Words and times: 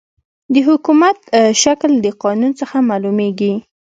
د 0.53 0.55
حکومت 0.67 1.17
شکل 1.63 1.91
د 2.05 2.07
قانون 2.23 2.51
څخه 2.59 2.77
معلوميږي. 2.89 3.53